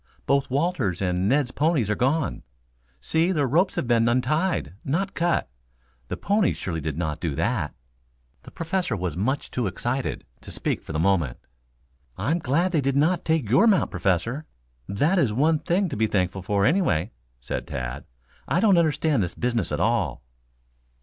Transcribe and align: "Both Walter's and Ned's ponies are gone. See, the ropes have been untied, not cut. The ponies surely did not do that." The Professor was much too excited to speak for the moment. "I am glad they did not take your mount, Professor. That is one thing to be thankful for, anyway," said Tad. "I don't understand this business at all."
"Both 0.25 0.49
Walter's 0.49 0.99
and 0.99 1.29
Ned's 1.29 1.51
ponies 1.51 1.87
are 1.87 1.95
gone. 1.95 2.41
See, 3.01 3.31
the 3.31 3.45
ropes 3.45 3.75
have 3.75 3.85
been 3.87 4.09
untied, 4.09 4.73
not 4.83 5.13
cut. 5.13 5.47
The 6.07 6.17
ponies 6.17 6.57
surely 6.57 6.81
did 6.81 6.97
not 6.97 7.19
do 7.19 7.35
that." 7.35 7.75
The 8.41 8.49
Professor 8.49 8.95
was 8.97 9.15
much 9.15 9.51
too 9.51 9.67
excited 9.67 10.25
to 10.41 10.49
speak 10.49 10.81
for 10.81 10.91
the 10.91 10.97
moment. 10.97 11.37
"I 12.17 12.31
am 12.31 12.39
glad 12.39 12.71
they 12.71 12.81
did 12.81 12.95
not 12.97 13.23
take 13.23 13.47
your 13.47 13.67
mount, 13.67 13.91
Professor. 13.91 14.47
That 14.89 15.19
is 15.19 15.31
one 15.31 15.59
thing 15.59 15.87
to 15.89 15.95
be 15.95 16.07
thankful 16.07 16.41
for, 16.41 16.65
anyway," 16.65 17.11
said 17.39 17.67
Tad. 17.67 18.05
"I 18.47 18.59
don't 18.59 18.79
understand 18.79 19.21
this 19.21 19.35
business 19.35 19.71
at 19.71 19.79
all." 19.79 20.23